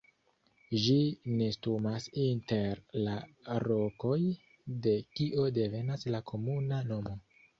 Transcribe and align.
Ĝi 0.83 0.93
nestumas 1.41 2.07
inter 2.21 2.79
la 3.09 3.13
rokoj 3.65 4.17
de 4.87 4.93
kio 5.19 5.47
devenas 5.59 6.09
la 6.17 6.25
komuna 6.33 6.83
nomo. 6.93 7.15